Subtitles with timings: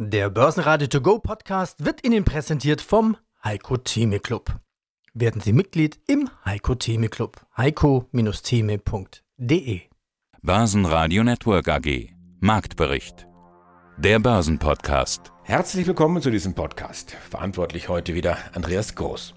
[0.00, 4.60] Der Börsenradio To Go Podcast wird Ihnen präsentiert vom Heiko Theme Club.
[5.12, 7.44] Werden Sie Mitglied im Heiko Theme Club.
[7.56, 9.80] heiko-theme.de
[10.40, 13.26] Börsenradio Network AG Marktbericht
[13.96, 17.16] Der Börsenpodcast Herzlich willkommen zu diesem Podcast.
[17.28, 19.34] Verantwortlich heute wieder Andreas Groß.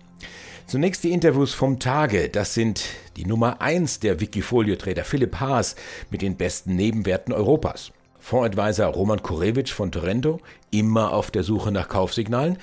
[0.67, 2.29] Zunächst die Interviews vom Tage.
[2.29, 2.83] Das sind
[3.17, 5.75] die Nummer 1 der Wikifolio-Trader Philipp Haas
[6.11, 7.91] mit den besten Nebenwerten Europas.
[8.21, 10.39] Fondsadvisor Roman Kurewitsch von Torrento,
[10.69, 12.57] immer auf der Suche nach Kaufsignalen.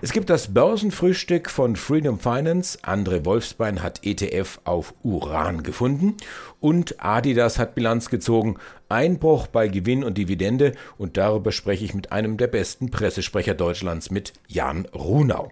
[0.00, 2.78] Es gibt das Börsenfrühstück von Freedom Finance.
[2.82, 6.16] André Wolfsbein hat ETF auf Uran gefunden.
[6.58, 8.56] Und Adidas hat Bilanz gezogen.
[8.88, 10.72] Einbruch bei Gewinn und Dividende.
[10.96, 15.50] Und darüber spreche ich mit einem der besten Pressesprecher Deutschlands, mit Jan Runau.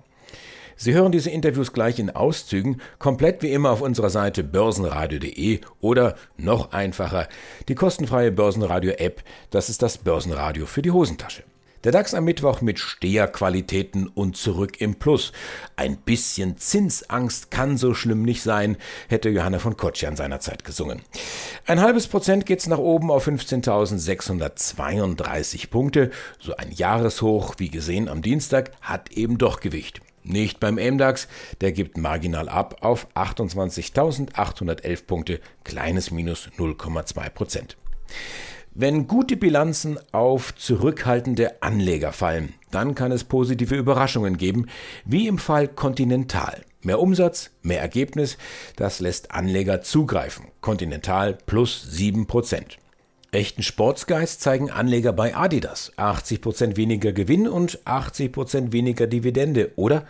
[0.80, 6.14] Sie hören diese Interviews gleich in Auszügen, komplett wie immer auf unserer Seite börsenradio.de oder
[6.36, 7.26] noch einfacher
[7.68, 11.42] die kostenfreie Börsenradio-App, das ist das Börsenradio für die Hosentasche.
[11.82, 15.32] Der DAX am Mittwoch mit Steherqualitäten und zurück im Plus.
[15.74, 18.76] Ein bisschen Zinsangst kann so schlimm nicht sein,
[19.08, 21.02] hätte Johanna von Kotschian seinerzeit gesungen.
[21.66, 26.12] Ein halbes Prozent geht's nach oben auf 15.632 Punkte.
[26.38, 30.02] So ein Jahreshoch, wie gesehen am Dienstag, hat eben doch Gewicht.
[30.28, 31.26] Nicht beim MDAX,
[31.62, 37.78] der gibt marginal ab auf 28.811 Punkte, kleines Minus 0,2 Prozent.
[38.74, 44.66] Wenn gute Bilanzen auf zurückhaltende Anleger fallen, dann kann es positive Überraschungen geben,
[45.06, 46.62] wie im Fall Continental.
[46.82, 48.36] Mehr Umsatz, mehr Ergebnis,
[48.76, 50.48] das lässt Anleger zugreifen.
[50.60, 52.78] Continental plus 7 Prozent.
[53.30, 55.92] Echten Sportsgeist zeigen Anleger bei Adidas.
[55.98, 59.72] 80% weniger Gewinn und 80% weniger Dividende.
[59.76, 60.06] Oder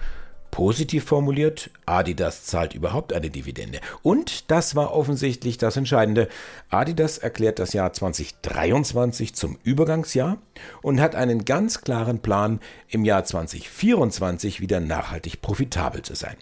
[0.52, 3.80] positiv formuliert, Adidas zahlt überhaupt eine Dividende.
[4.02, 6.28] Und das war offensichtlich das Entscheidende.
[6.70, 10.39] Adidas erklärt das Jahr 2023 zum Übergangsjahr
[10.80, 16.36] und hat einen ganz klaren Plan, im Jahr 2024 wieder nachhaltig profitabel zu sein.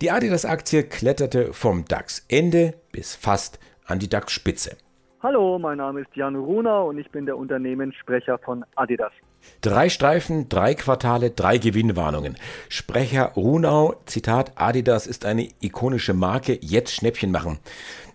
[0.00, 4.78] Die Adidas-Aktie kletterte vom DAX-Ende bis fast an die DAX-Spitze.
[5.20, 9.10] Hallo, mein Name ist Jan Runa und ich bin der Unternehmenssprecher von Adidas.
[9.62, 12.36] Drei Streifen, drei Quartale, drei Gewinnwarnungen.
[12.68, 17.58] Sprecher Runau, Zitat, Adidas ist eine ikonische Marke, jetzt Schnäppchen machen.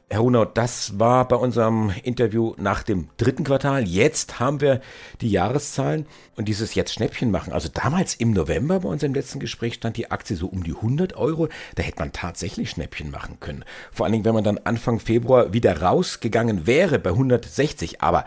[0.10, 3.88] Herr Runau, das war bei unserem Interview nach dem dritten Quartal.
[3.88, 4.80] Jetzt haben wir
[5.22, 6.06] die Jahreszahlen
[6.36, 7.52] und dieses jetzt Schnäppchen machen.
[7.54, 11.16] Also damals im November bei unserem letzten Gespräch stand die Aktie so um die 100
[11.16, 11.48] Euro.
[11.76, 13.66] Da hätte man tatsächlich Schnäppchen machen können.
[13.92, 18.02] Vor allen Dingen, wenn man dann Anfang Februar wieder rausgegangen wäre bei 160.
[18.02, 18.26] Aber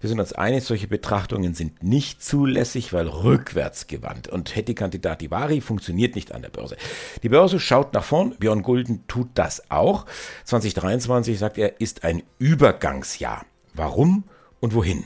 [0.00, 4.28] wir sind uns einig, solche Betrachtungen sind nicht zulässig, weil rückwärts gewandt.
[4.28, 5.28] Und Hetty Candidati
[5.60, 6.76] funktioniert nicht an der Börse.
[7.22, 8.34] Die Börse schaut nach vorn.
[8.38, 10.06] Björn Gulden tut das auch.
[10.44, 13.42] 2023, sagt er, ist ein Übergangsjahr.
[13.74, 14.24] Warum
[14.60, 15.04] und wohin?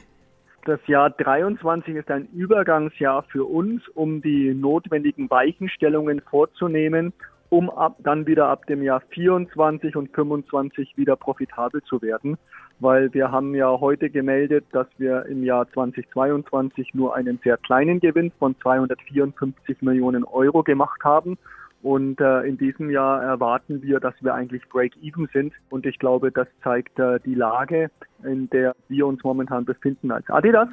[0.64, 7.12] Das Jahr 23 ist ein Übergangsjahr für uns, um die notwendigen Weichenstellungen vorzunehmen,
[7.48, 12.36] um ab, dann wieder ab dem Jahr 24 und 25 wieder profitabel zu werden
[12.78, 18.00] weil wir haben ja heute gemeldet, dass wir im Jahr 2022 nur einen sehr kleinen
[18.00, 21.38] Gewinn von 254 Millionen Euro gemacht haben.
[21.86, 25.52] Und äh, in diesem Jahr erwarten wir, dass wir eigentlich Break-Even sind.
[25.70, 27.92] Und ich glaube, das zeigt äh, die Lage,
[28.24, 30.68] in der wir uns momentan befinden als Adidas.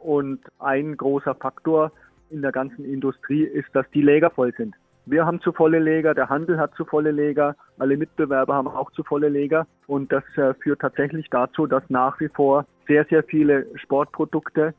[0.00, 1.92] Und ein großer Faktor
[2.30, 4.74] in der ganzen Industrie ist, dass die Läger voll sind.
[5.06, 8.90] Wir haben zu volle Leger, der Handel hat zu volle Leger, alle Mitbewerber haben auch
[8.90, 9.64] zu volle Leger.
[9.86, 14.74] Und das äh, führt tatsächlich dazu, dass nach wie vor sehr, sehr viele Sportprodukte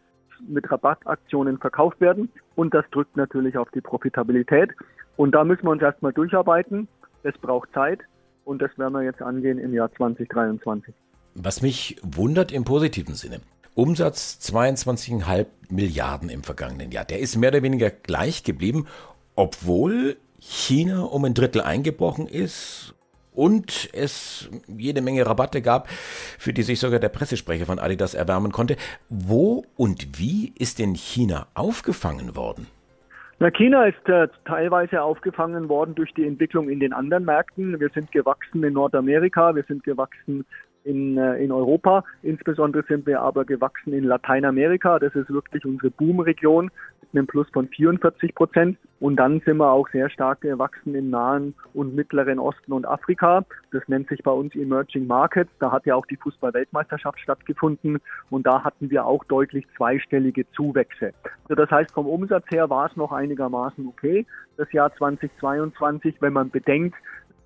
[0.47, 2.29] mit Rabattaktionen verkauft werden.
[2.55, 4.71] Und das drückt natürlich auf die Profitabilität.
[5.17, 6.87] Und da müssen wir uns erstmal durcharbeiten.
[7.23, 7.99] Es braucht Zeit.
[8.45, 10.93] Und das werden wir jetzt angehen im Jahr 2023.
[11.35, 13.41] Was mich wundert im positiven Sinne.
[13.75, 17.05] Umsatz 22,5 Milliarden im vergangenen Jahr.
[17.05, 18.87] Der ist mehr oder weniger gleich geblieben
[19.39, 22.93] obwohl China um ein Drittel eingebrochen ist
[23.33, 28.51] und es jede Menge Rabatte gab, für die sich sogar der Pressesprecher von Adidas erwärmen
[28.51, 28.75] konnte.
[29.09, 32.67] Wo und wie ist denn China aufgefangen worden?
[33.41, 37.79] Na, China ist äh, teilweise aufgefangen worden durch die Entwicklung in den anderen Märkten.
[37.79, 40.45] Wir sind gewachsen in Nordamerika, wir sind gewachsen
[40.83, 42.03] in, äh, in Europa.
[42.21, 44.99] Insbesondere sind wir aber gewachsen in Lateinamerika.
[44.99, 46.69] Das ist wirklich unsere Boomregion
[47.13, 48.77] einem Plus von 44 Prozent.
[48.99, 53.45] Und dann sind wir auch sehr stark gewachsen im Nahen und Mittleren Osten und Afrika.
[53.71, 55.51] Das nennt sich bei uns Emerging Markets.
[55.59, 61.13] Da hat ja auch die Fußball-Weltmeisterschaft stattgefunden und da hatten wir auch deutlich zweistellige Zuwächse.
[61.43, 64.25] Also das heißt, vom Umsatz her war es noch einigermaßen okay.
[64.57, 66.95] Das Jahr 2022, wenn man bedenkt,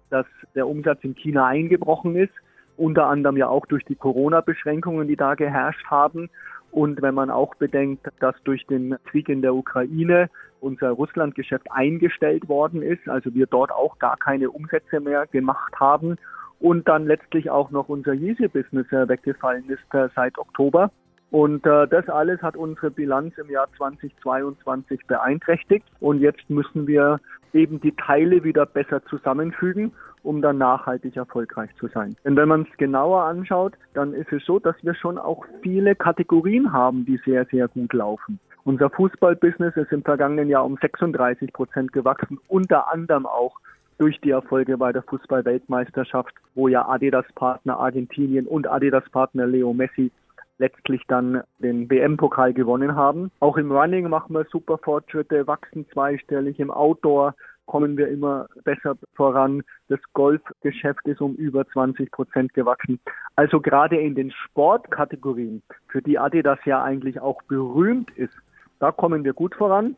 [0.09, 0.25] dass
[0.55, 2.33] der Umsatz in China eingebrochen ist,
[2.77, 6.29] unter anderem ja auch durch die Corona-Beschränkungen, die da geherrscht haben
[6.73, 10.27] Und wenn man auch bedenkt, dass durch den Krieg in der Ukraine
[10.59, 16.17] unser Russlandgeschäft eingestellt worden ist, also wir dort auch gar keine Umsätze mehr gemacht haben
[16.59, 20.89] und dann letztlich auch noch unser Yeezy-Business äh, weggefallen ist äh, seit Oktober.
[21.29, 25.85] Und äh, das alles hat unsere Bilanz im Jahr 2022 beeinträchtigt.
[25.99, 27.19] Und jetzt müssen wir
[27.53, 29.91] eben die Teile wieder besser zusammenfügen,
[30.23, 32.15] um dann nachhaltig erfolgreich zu sein.
[32.23, 35.95] Denn wenn man es genauer anschaut, dann ist es so, dass wir schon auch viele
[35.95, 38.39] Kategorien haben, die sehr, sehr gut laufen.
[38.65, 43.59] Unser Fußballbusiness ist im vergangenen Jahr um 36 Prozent gewachsen, unter anderem auch
[43.97, 50.11] durch die Erfolge bei der Fußball-Weltmeisterschaft, wo ja Adidas-Partner Argentinien und Adidas-Partner Leo Messi
[50.57, 53.31] letztlich dann den WM-Pokal gewonnen haben.
[53.39, 56.59] Auch im Running machen wir super Fortschritte, wachsen zweistellig.
[56.59, 59.63] Im Outdoor kommen wir immer besser voran.
[59.87, 62.99] Das Golfgeschäft ist um über 20 Prozent gewachsen.
[63.35, 68.33] Also gerade in den Sportkategorien, für die Adidas ja eigentlich auch berühmt ist,
[68.79, 69.95] da kommen wir gut voran.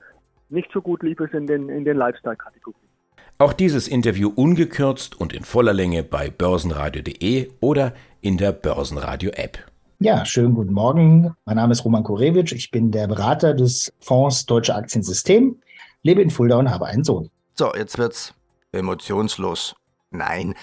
[0.50, 2.82] Nicht so gut lief es in den, in den Lifestyle-Kategorien.
[3.38, 9.58] Auch dieses Interview ungekürzt und in voller Länge bei börsenradio.de oder in der Börsenradio-App.
[10.00, 11.34] Ja, schönen guten Morgen.
[11.46, 12.54] Mein Name ist Roman Korewitsch.
[12.54, 15.58] Ich bin der Berater des Fonds Deutsche Aktiensystem,
[16.04, 17.30] lebe in Fulda und habe einen Sohn.
[17.58, 18.34] So, jetzt wird's
[18.74, 19.76] emotionslos.
[20.12, 20.56] Nein,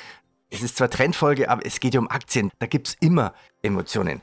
[0.51, 2.51] es ist zwar Trendfolge, aber es geht ja um Aktien.
[2.59, 4.21] Da gibt's immer Emotionen.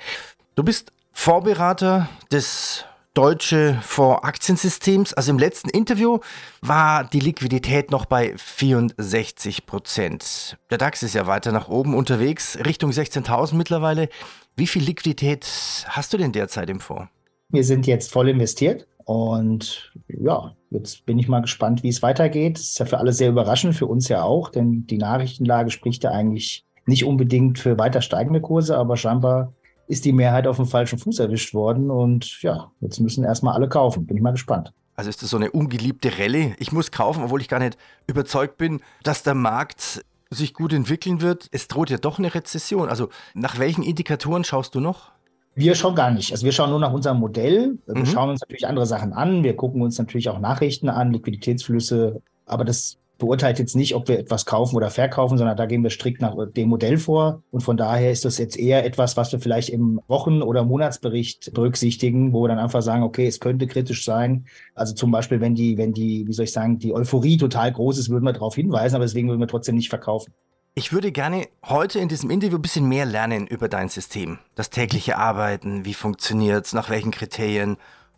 [0.53, 2.85] Du bist Vorberater des
[3.15, 5.15] deutsche Fonds-Aktiensystems.
[5.15, 6.19] Also im letzten Interview
[6.61, 10.57] war die Liquidität noch bei 64 Prozent.
[10.69, 14.09] Der DAX ist ja weiter nach oben unterwegs, Richtung 16.000 mittlerweile.
[14.55, 15.47] Wie viel Liquidität
[15.87, 17.09] hast du denn derzeit im Fonds?
[17.49, 22.59] Wir sind jetzt voll investiert und ja, jetzt bin ich mal gespannt, wie es weitergeht.
[22.59, 26.03] Das ist ja für alle sehr überraschend, für uns ja auch, denn die Nachrichtenlage spricht
[26.03, 29.51] ja eigentlich nicht unbedingt für weiter steigende Kurse, aber scheinbar
[29.87, 31.89] ist die Mehrheit auf dem falschen Fuß erwischt worden.
[31.89, 34.05] Und ja, jetzt müssen erstmal alle kaufen.
[34.05, 34.73] Bin ich mal gespannt.
[34.95, 36.53] Also ist das so eine ungeliebte Rallye?
[36.59, 41.19] Ich muss kaufen, obwohl ich gar nicht überzeugt bin, dass der Markt sich gut entwickeln
[41.21, 41.47] wird.
[41.51, 42.87] Es droht ja doch eine Rezession.
[42.87, 45.13] Also nach welchen Indikatoren schaust du noch?
[45.59, 46.31] Wir schauen gar nicht.
[46.31, 47.77] Also wir schauen nur nach unserem Modell.
[47.85, 48.05] Wir mhm.
[48.05, 49.43] schauen uns natürlich andere Sachen an.
[49.43, 52.21] Wir gucken uns natürlich auch Nachrichten an, Liquiditätsflüsse.
[52.45, 55.89] Aber das beurteilt jetzt nicht, ob wir etwas kaufen oder verkaufen, sondern da gehen wir
[55.89, 57.43] strikt nach dem Modell vor.
[57.51, 61.53] Und von daher ist das jetzt eher etwas, was wir vielleicht im Wochen- oder Monatsbericht
[61.53, 64.45] berücksichtigen, wo wir dann einfach sagen, okay, es könnte kritisch sein.
[64.75, 67.97] Also zum Beispiel, wenn die, wenn die, wie soll ich sagen, die Euphorie total groß
[67.97, 70.31] ist, würden wir darauf hinweisen, aber deswegen würden wir trotzdem nicht verkaufen.
[70.75, 74.39] Ich würde gerne heute in diesem Interview ein bisschen mehr lernen über dein System.
[74.55, 77.77] Das tägliche Arbeiten, wie funktioniert es, nach welchen Kriterien,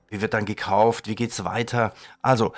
[0.09, 1.93] wie wird dann gekauft, wie geht es weiter.
[2.21, 2.53] Also,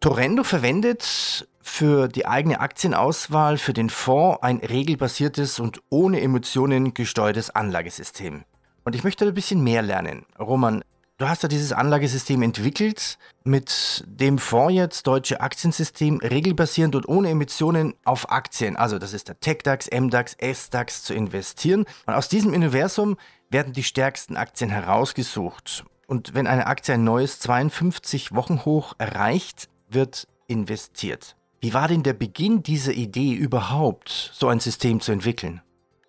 [0.00, 7.50] Torrendo verwendet für die eigene Aktienauswahl für den Fonds ein regelbasiertes und ohne Emotionen gesteuertes
[7.50, 8.44] Anlagesystem.
[8.84, 10.26] Und ich möchte ein bisschen mehr lernen.
[10.38, 10.84] Roman,
[11.18, 17.30] du hast ja dieses Anlagesystem entwickelt, mit dem Fonds jetzt deutsche Aktiensystem regelbasierend und ohne
[17.30, 21.84] Emissionen auf Aktien, also das ist der TechDAX, MDAX, SDAX zu investieren.
[22.06, 23.16] Und aus diesem Universum
[23.50, 25.84] werden die stärksten Aktien herausgesucht.
[26.06, 31.36] Und wenn eine Aktie ein neues 52 Wochen hoch erreicht, wird investiert.
[31.60, 35.62] Wie war denn der Beginn dieser Idee überhaupt, so ein System zu entwickeln?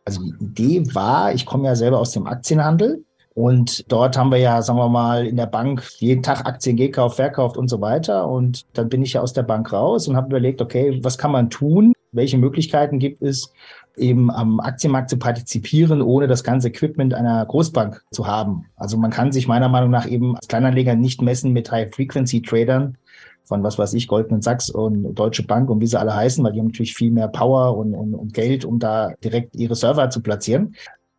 [0.06, 3.03] Also die Idee war, ich komme ja selber aus dem Aktienhandel
[3.38, 7.18] und dort haben wir ja, sagen wir mal, in der Bank jeden Tag Aktien gekauft,
[7.18, 8.28] verkauft und so weiter.
[8.28, 11.32] Und dann bin ich ja aus der Bank raus und habe überlegt, okay, was kann
[11.32, 11.94] man tun?
[12.12, 13.53] Welche Möglichkeiten gibt es,
[13.96, 18.65] eben am Aktienmarkt zu partizipieren, ohne das ganze Equipment einer Großbank zu haben?
[18.75, 22.98] Also man kann sich meiner Meinung nach eben als Kleinanleger nicht messen mit High-Frequency-Tradern,
[23.44, 26.53] von was weiß ich, Goldman Sachs und Deutsche Bank und wie sie alle heißen, weil
[26.53, 30.10] die haben natürlich viel mehr Power und, und, und Geld, um da direkt ihre Server
[30.10, 30.75] zu platzieren.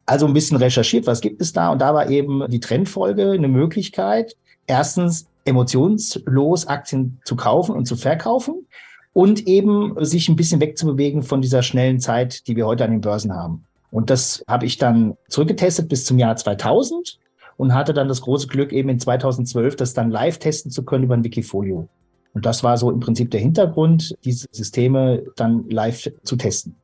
[0.09, 1.71] Also ein bisschen recherchiert, was gibt es da?
[1.71, 4.37] Und da war eben die Trendfolge eine Möglichkeit,
[4.67, 8.67] erstens emotionslos Aktien zu kaufen und zu verkaufen
[9.13, 13.03] und eben sich ein bisschen wegzubewegen von dieser schnellen Zeit, die wir heute an den
[13.03, 13.67] Börsen haben.
[13.91, 17.19] Und das habe ich dann zurückgetestet bis zum Jahr 2000
[17.59, 21.05] und hatte dann das große Glück, eben in 2012 das dann live testen zu können
[21.05, 21.87] über ein Wikifolio.
[22.33, 26.77] Und das war so im Prinzip der Hintergrund, diese Systeme dann live zu testen.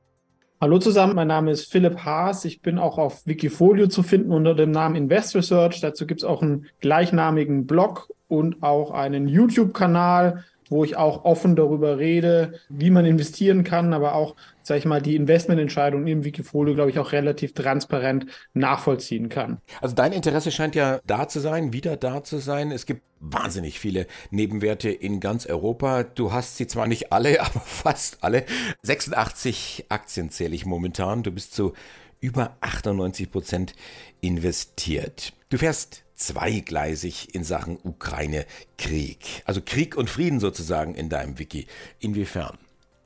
[0.65, 2.47] Hallo zusammen, mein Name ist Philipp Haas.
[2.47, 5.83] Ich bin auch auf Wikifolio zu finden unter dem Namen Invest Research.
[5.83, 11.57] Dazu gibt es auch einen gleichnamigen Blog und auch einen YouTube-Kanal wo ich auch offen
[11.57, 16.75] darüber rede, wie man investieren kann, aber auch, sage ich mal, die Investmententscheidung im Wikifolio,
[16.75, 19.59] glaube ich, auch relativ transparent nachvollziehen kann.
[19.81, 22.73] Also dein Interesse scheint ja da zu sein, wieder da zu sein.
[22.73, 26.03] Es gibt wahnsinnig viele Nebenwerte in ganz Europa.
[26.05, 28.45] Du hast sie zwar nicht alle, aber fast alle.
[28.83, 31.23] 86 Aktien zähle ich momentan.
[31.23, 31.73] Du bist zu
[32.21, 33.75] über 98 Prozent
[34.23, 35.35] investiert.
[35.51, 39.43] Du fährst zweigleisig in Sachen Ukraine-Krieg.
[39.45, 41.67] Also Krieg und Frieden sozusagen in deinem Wiki.
[42.01, 42.57] Inwiefern?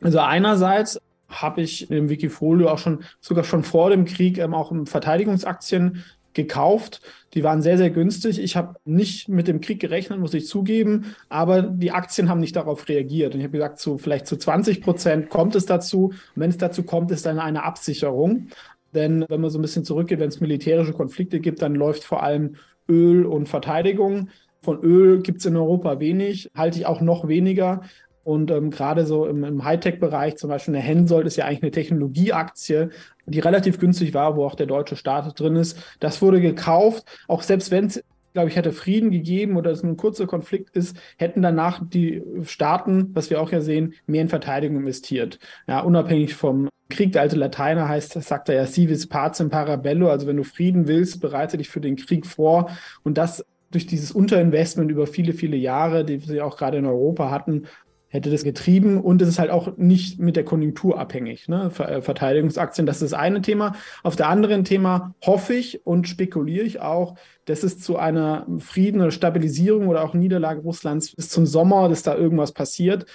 [0.01, 4.73] Also einerseits habe ich im Wikifolio auch schon, sogar schon vor dem Krieg, ähm, auch
[4.87, 7.03] Verteidigungsaktien gekauft.
[7.35, 8.39] Die waren sehr, sehr günstig.
[8.39, 12.57] Ich habe nicht mit dem Krieg gerechnet, muss ich zugeben, aber die Aktien haben nicht
[12.57, 13.35] darauf reagiert.
[13.35, 16.07] Und ich habe gesagt, zu, vielleicht zu 20 Prozent kommt es dazu.
[16.07, 18.49] Und wenn es dazu kommt, ist dann eine Absicherung.
[18.95, 22.23] Denn wenn man so ein bisschen zurückgeht, wenn es militärische Konflikte gibt, dann läuft vor
[22.23, 22.57] allem
[22.89, 24.31] Öl und Verteidigung.
[24.63, 27.83] Von Öl gibt es in Europa wenig, halte ich auch noch weniger.
[28.25, 31.71] Und ähm, gerade so im, im Hightech-Bereich, zum Beispiel eine Hensoldt ist ja eigentlich eine
[31.71, 32.91] Technologieaktie,
[33.25, 35.79] die relativ günstig war, wo auch der deutsche Staat drin ist.
[36.01, 38.05] Das wurde gekauft, auch selbst wenn es
[38.39, 43.11] glaube ich, hätte Frieden gegeben oder es ein kurzer Konflikt ist, hätten danach die Staaten,
[43.15, 45.41] was wir auch ja sehen, mehr in Verteidigung investiert.
[45.67, 50.29] Ja, unabhängig vom Krieg, der alte Lateiner heißt, sagt er ja, civis pacem parabello, also
[50.29, 52.71] wenn du Frieden willst, bereite dich für den Krieg vor
[53.03, 57.33] und das durch dieses Unterinvestment über viele, viele Jahre, die wir auch gerade in Europa
[57.33, 57.65] hatten,
[58.09, 61.49] hätte das getrieben und es ist halt auch nicht mit der Konjunktur abhängig.
[61.49, 61.71] Ne?
[61.79, 63.75] Äh, Verteidigungsaktien, das ist das eine Thema.
[64.03, 69.01] Auf der anderen Thema hoffe ich und spekuliere ich auch, dass es zu einer Frieden
[69.01, 73.07] oder Stabilisierung oder auch Niederlage Russlands bis zum Sommer, dass da irgendwas passiert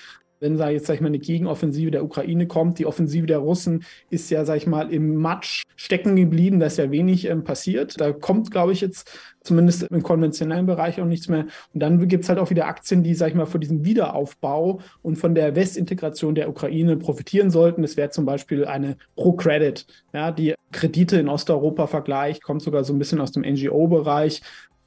[0.44, 2.78] wenn da jetzt, sag ich mal, eine Gegenoffensive der Ukraine kommt.
[2.78, 6.60] Die Offensive der Russen ist ja, sag ich mal, im Matsch stecken geblieben.
[6.60, 8.00] Da ist ja wenig ähm, passiert.
[8.00, 9.10] Da kommt, glaube ich, jetzt
[9.42, 11.46] zumindest im konventionellen Bereich auch nichts mehr.
[11.74, 14.82] Und dann gibt es halt auch wieder Aktien, die, sag ich mal, von diesem Wiederaufbau
[15.02, 17.82] und von der Westintegration der Ukraine profitieren sollten.
[17.82, 22.94] Das wäre zum Beispiel eine ProCredit, ja, die Kredite in Osteuropa vergleicht, kommt sogar so
[22.94, 24.42] ein bisschen aus dem NGO-Bereich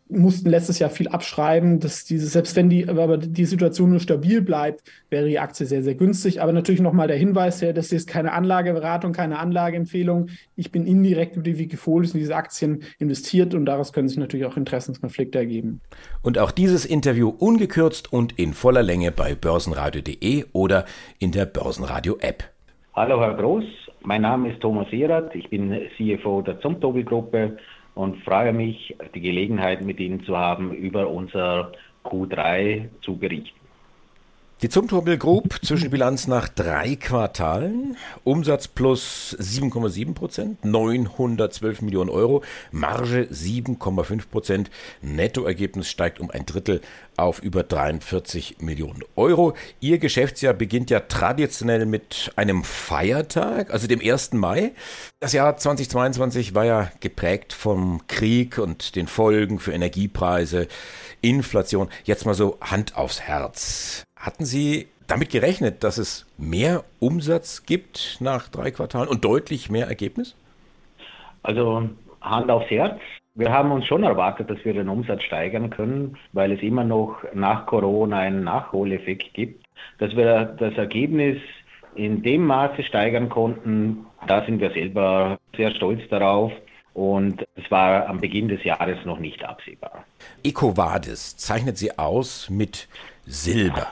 [0.09, 4.41] mussten letztes Jahr viel abschreiben, dass diese, selbst wenn die, aber die Situation nur stabil
[4.41, 6.41] bleibt, wäre die Aktie sehr, sehr günstig.
[6.41, 10.29] Aber natürlich nochmal der Hinweis, her, das ist keine Anlageberatung, keine Anlageempfehlung.
[10.55, 14.47] Ich bin indirekt über die Wikifolios in diese Aktien investiert und daraus können sich natürlich
[14.47, 15.81] auch Interessenskonflikte ergeben.
[16.23, 20.85] Und auch dieses Interview ungekürzt und in voller Länge bei börsenradio.de oder
[21.19, 22.45] in der Börsenradio-App.
[22.95, 23.65] Hallo Herr Groß,
[24.03, 27.59] mein Name ist Thomas Erath, ich bin CFO der Zumtobel-Gruppe
[27.97, 31.73] und freue mich, die Gelegenheit mit Ihnen zu haben, über unser
[32.05, 33.59] Q3 zu berichten.
[34.63, 37.97] Die Zumtobel Group Zwischenbilanz nach drei Quartalen.
[38.23, 42.43] Umsatz plus 7,7 Prozent, 912 Millionen Euro.
[42.71, 44.71] Marge 7,5 Prozent.
[45.03, 46.81] Nettoergebnis steigt um ein Drittel
[47.19, 49.55] auf über 43 Millionen Euro.
[49.81, 54.33] Ihr Geschäftsjahr beginnt ja traditionell mit einem Feiertag, also dem 1.
[54.35, 54.73] Mai.
[55.21, 60.69] Das Jahr 2022 war ja geprägt vom Krieg und den Folgen für Energiepreise,
[61.21, 61.89] Inflation.
[62.05, 64.05] Jetzt mal so Hand aufs Herz.
[64.19, 69.87] Hatten Sie damit gerechnet, dass es mehr Umsatz gibt nach drei Quartalen und deutlich mehr
[69.87, 70.35] Ergebnis?
[71.43, 71.89] Also
[72.21, 73.01] Hand aufs Herz.
[73.37, 77.19] Wir haben uns schon erwartet, dass wir den Umsatz steigern können, weil es immer noch
[77.35, 79.67] nach Corona einen Nachholeffekt gibt.
[79.99, 81.37] Dass wir das Ergebnis
[81.95, 86.51] in dem Maße steigern konnten, da sind wir selber sehr stolz darauf.
[86.95, 90.07] Und es war am Beginn des Jahres noch nicht absehbar.
[90.43, 92.89] EcoVadis zeichnet sie aus mit
[93.27, 93.89] Silber.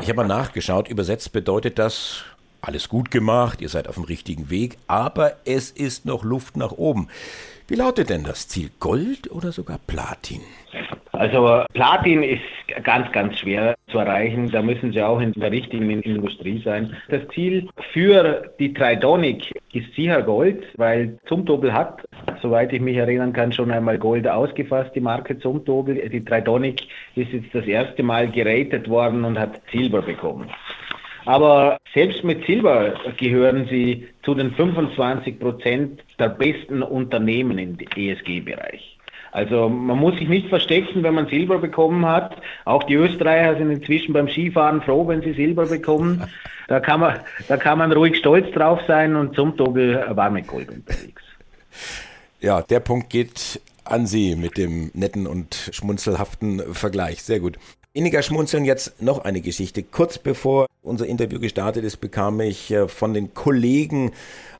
[0.00, 2.24] Ich habe mal nachgeschaut, übersetzt bedeutet das
[2.62, 6.72] alles gut gemacht, ihr seid auf dem richtigen Weg, aber es ist noch Luft nach
[6.72, 7.08] oben.
[7.68, 8.70] Wie lautet denn das Ziel?
[8.80, 10.40] Gold oder sogar Platin?
[11.12, 12.42] Also Platin ist
[12.82, 14.50] ganz, ganz schwer zu erreichen.
[14.50, 16.96] Da müssen Sie auch in der richtigen Industrie sein.
[17.08, 22.02] Das Ziel für die Tridonic ist sicher Gold, weil Zumtobel hat,
[22.40, 26.08] soweit ich mich erinnern kann, schon einmal Gold ausgefasst, die Marke Zumtobel.
[26.08, 26.82] Die Tridonic
[27.14, 30.48] ist jetzt das erste Mal geratet worden und hat Silber bekommen.
[31.24, 38.98] Aber selbst mit Silber gehören sie zu den 25 Prozent der besten Unternehmen im ESG-Bereich.
[39.32, 42.36] Also man muss sich nicht verstecken, wenn man Silber bekommen hat.
[42.66, 46.22] Auch die Österreicher sind inzwischen beim Skifahren froh, wenn sie Silber bekommen.
[46.68, 50.46] Da kann man, da kann man ruhig stolz drauf sein und zum Togel war mit
[50.46, 51.22] Gold unterwegs.
[52.40, 57.22] Ja, der Punkt geht an Sie mit dem netten und schmunzelhaften Vergleich.
[57.22, 57.58] Sehr gut.
[57.94, 59.82] Inniger schmunzeln jetzt noch eine Geschichte.
[59.82, 64.12] Kurz bevor unser Interview gestartet ist, bekam ich äh, von den Kollegen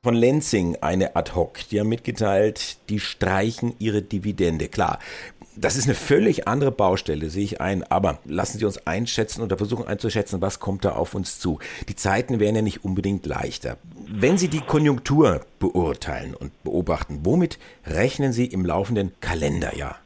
[0.03, 1.61] von Lenzing eine ad hoc.
[1.71, 4.69] Die haben mitgeteilt, die streichen ihre Dividende.
[4.69, 4.99] Klar,
[5.57, 7.85] das ist eine völlig andere Baustelle, sehe ich ein.
[7.85, 11.59] Aber lassen Sie uns einschätzen oder versuchen einzuschätzen, was kommt da auf uns zu.
[11.89, 13.79] Die Zeiten werden ja nicht unbedingt leichter.
[14.09, 20.03] Wenn Sie die Konjunktur beurteilen und beobachten, womit rechnen Sie im laufenden Kalenderjahr?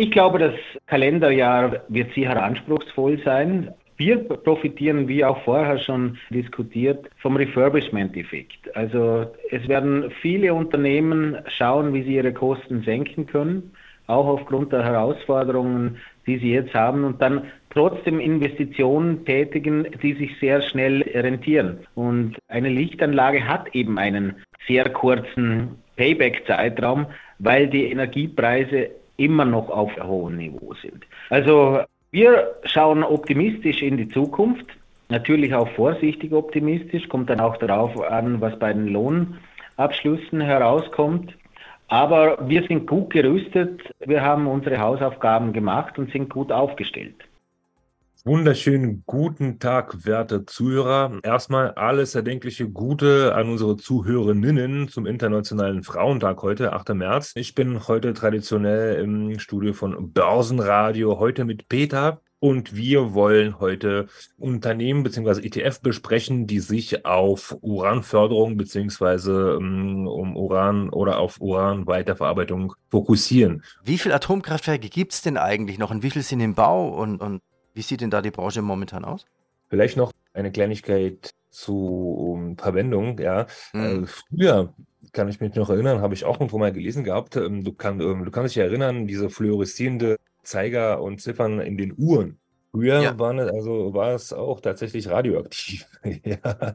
[0.00, 0.54] Ich glaube, das
[0.86, 3.74] Kalenderjahr wird sicher anspruchsvoll sein.
[3.96, 8.76] Wir profitieren, wie auch vorher schon diskutiert, vom Refurbishment-Effekt.
[8.76, 13.72] Also es werden viele Unternehmen schauen, wie sie ihre Kosten senken können.
[14.06, 20.30] auch aufgrund der Herausforderungen, die sie jetzt haben und dann trotzdem Investitionen tätigen, die sich
[20.38, 21.80] sehr schnell rentieren.
[21.96, 24.36] Und eine Lichtanlage hat eben einen
[24.68, 27.06] sehr kurzen Payback-Zeitraum,
[27.40, 31.04] weil die Energiepreise immer noch auf hohem Niveau sind.
[31.28, 34.66] Also wir schauen optimistisch in die Zukunft,
[35.10, 41.36] natürlich auch vorsichtig optimistisch, kommt dann auch darauf an, was bei den Lohnabschlüssen herauskommt.
[41.88, 47.27] Aber wir sind gut gerüstet, wir haben unsere Hausaufgaben gemacht und sind gut aufgestellt.
[48.24, 51.20] Wunderschönen guten Tag, werte Zuhörer.
[51.22, 56.94] Erstmal alles erdenkliche Gute an unsere Zuhörerinnen zum Internationalen Frauentag heute, 8.
[56.94, 57.32] März.
[57.36, 62.20] Ich bin heute traditionell im Studio von Börsenradio, heute mit Peter.
[62.40, 64.06] Und wir wollen heute
[64.36, 65.46] Unternehmen bzw.
[65.46, 69.56] ETF besprechen, die sich auf Uranförderung bzw.
[69.56, 73.62] Ähm, um Uran oder auf Uranweiterverarbeitung fokussieren.
[73.84, 77.20] Wie viele Atomkraftwerke gibt es denn eigentlich noch und wie viele sind im Bau und,
[77.20, 77.42] und
[77.78, 79.24] wie sieht denn da die Branche momentan aus?
[79.68, 83.20] Vielleicht noch eine Kleinigkeit zu Verwendung.
[83.20, 83.46] Ja.
[83.72, 84.04] Mhm.
[84.04, 84.74] Äh, früher
[85.12, 87.36] kann ich mich noch erinnern, habe ich auch irgendwo mal gelesen gehabt.
[87.36, 91.94] Ähm, du, kann, ähm, du kannst dich erinnern, diese fluoreszierende Zeiger und Ziffern in den
[91.96, 92.40] Uhren.
[92.72, 93.16] Früher ja.
[93.16, 95.86] waren es, also war es auch tatsächlich radioaktiv.
[96.24, 96.74] ja.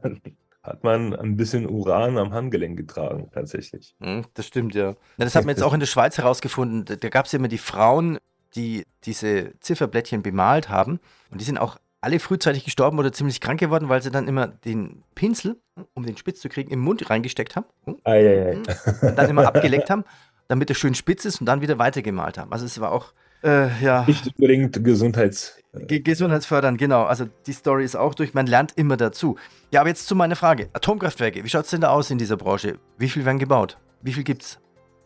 [0.64, 3.94] Hat man ein bisschen Uran am Handgelenk getragen, tatsächlich.
[4.00, 4.92] Hm, das stimmt, ja.
[4.92, 6.98] ja das hat man jetzt auch in der Schweiz herausgefunden.
[6.98, 8.20] Da gab es immer die Frauen,
[8.56, 11.00] die diese Zifferblättchen bemalt haben.
[11.30, 14.48] Und die sind auch alle frühzeitig gestorben oder ziemlich krank geworden, weil sie dann immer
[14.48, 15.58] den Pinsel,
[15.94, 17.66] um den spitz zu kriegen, im Mund reingesteckt haben.
[18.04, 19.08] Ei, ei, ei.
[19.08, 20.04] Und dann immer abgeleckt haben,
[20.48, 22.52] damit er schön spitz ist und dann wieder weitergemalt haben.
[22.52, 24.06] Also es war auch äh, ja.
[24.08, 25.58] Nicht unbedingt Gesundheits.
[25.74, 27.04] Ge Gesundheitsfördern, genau.
[27.04, 29.38] Also die Story ist auch durch, man lernt immer dazu.
[29.72, 30.70] Ja, aber jetzt zu meiner Frage.
[30.74, 32.78] Atomkraftwerke, wie schaut es denn da aus in dieser Branche?
[32.98, 33.78] Wie viel werden gebaut?
[34.02, 34.60] Wie viel gibt es?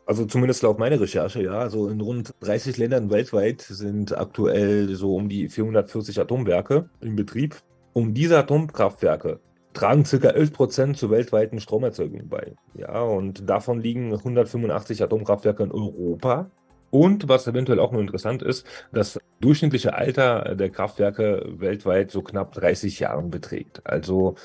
[0.08, 1.60] Also zumindest laut meiner Recherche, ja.
[1.60, 7.58] Also in rund 30 Ländern weltweit sind aktuell so um die 440 Atomwerke in Betrieb.
[7.94, 9.42] Und diese Atomkraftwerke
[9.74, 10.30] tragen ca.
[10.30, 12.56] 11 Prozent zur weltweiten Stromerzeugung bei.
[12.74, 16.50] Ja, und davon liegen 185 Atomkraftwerke in Europa
[16.90, 22.54] und was eventuell auch noch interessant ist, das durchschnittliche Alter der Kraftwerke weltweit so knapp
[22.54, 23.82] 30 Jahren beträgt.
[23.84, 24.36] Also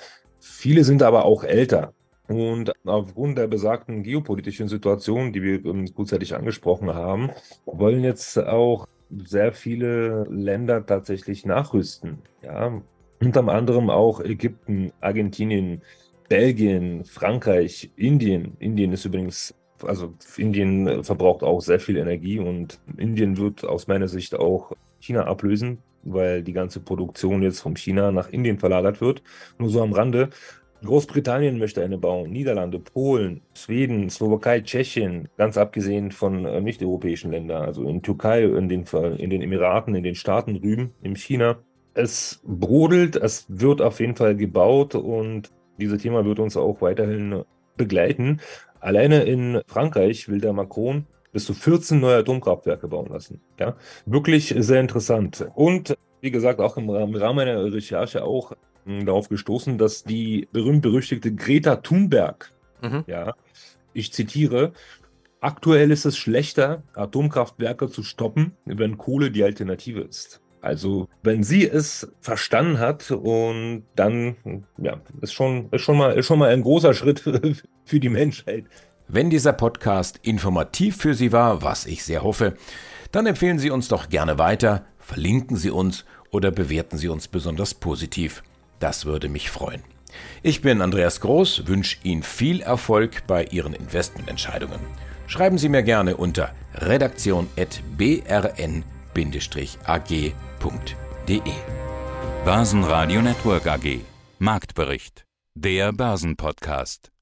[0.41, 1.95] viele sind aber auch älter.
[2.33, 7.31] Und aufgrund der besagten geopolitischen Situation, die wir ähm, kurzzeitig angesprochen haben,
[7.67, 8.87] wollen jetzt auch
[9.27, 12.19] sehr viele Länder tatsächlich nachrüsten.
[12.43, 12.81] Ja,
[13.21, 15.83] unter anderem auch Ägypten, Argentinien,
[16.29, 18.57] Belgien, Frankreich, Indien.
[18.59, 24.09] Indien ist übrigens also Indien verbraucht auch sehr viel Energie und Indien wird aus meiner
[24.09, 29.23] Sicht auch China ablösen, weil die ganze Produktion jetzt von China nach Indien verlagert wird.
[29.59, 30.31] Nur so am Rande.
[30.85, 37.63] Großbritannien möchte eine bauen, Niederlande, Polen, Schweden, Slowakei, Tschechien, ganz abgesehen von äh, nicht-europäischen Ländern,
[37.63, 38.85] also in Türkei, in den,
[39.19, 41.59] in den Emiraten, in den Staaten drüben, in China.
[41.95, 47.45] Es brodelt, es wird auf jeden Fall gebaut und dieses Thema wird uns auch weiterhin
[47.77, 48.41] begleiten.
[48.81, 53.41] Alleine in Frankreich will der Macron bis zu 14 neue Atomkraftwerke bauen lassen.
[53.59, 55.47] Ja, wirklich sehr interessant.
[55.55, 58.53] Und wie gesagt, auch im Rahmen meiner Recherche auch
[58.87, 63.05] darauf gestoßen, dass die berühmt-berüchtigte Greta Thunberg, mhm.
[63.07, 63.35] ja,
[63.93, 64.73] ich zitiere,
[65.41, 70.41] aktuell ist es schlechter, Atomkraftwerke zu stoppen, wenn Kohle die Alternative ist.
[70.61, 74.37] Also, wenn sie es verstanden hat und dann,
[74.79, 77.21] ja, ist schon, ist schon, mal, ist schon mal ein großer Schritt
[77.85, 78.67] für die Menschheit.
[79.09, 82.55] Wenn dieser Podcast informativ für Sie war, was ich sehr hoffe,
[83.11, 87.75] dann empfehlen Sie uns doch gerne weiter, verlinken Sie uns oder bewerten Sie uns besonders
[87.75, 88.45] positiv.
[88.83, 89.85] Das würde mich freuen.
[90.43, 94.81] Ich bin Andreas Groß, wünsche Ihnen viel Erfolg bei Ihren Investmententscheidungen.
[95.29, 98.85] Schreiben Sie mir gerne unter redaktion.brn
[99.85, 100.33] ag.de.
[102.45, 104.01] Börsenradio Network AG.
[104.41, 105.27] Marktbericht.
[105.55, 107.13] Der Börsenpodcast.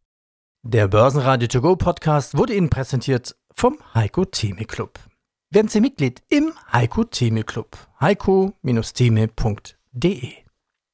[0.63, 4.99] Der Börsenradio To Go Podcast wurde Ihnen präsentiert vom Heiko Theme Club.
[5.51, 7.77] Werden Sie Mitglied im Heiko Theme Club.
[8.01, 10.50] heiko-theme.de